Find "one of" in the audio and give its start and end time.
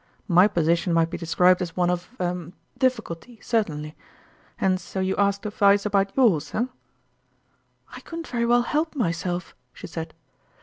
1.77-2.09